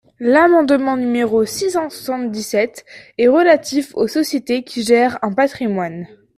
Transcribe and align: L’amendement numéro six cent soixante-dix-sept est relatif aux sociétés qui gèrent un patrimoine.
L’amendement 0.19 0.97
numéro 0.97 1.45
six 1.45 1.69
cent 1.73 1.91
soixante-dix-sept 1.91 2.85
est 3.19 3.27
relatif 3.27 3.91
aux 3.93 4.07
sociétés 4.07 4.63
qui 4.63 4.81
gèrent 4.81 5.19
un 5.23 5.31
patrimoine. 5.31 6.07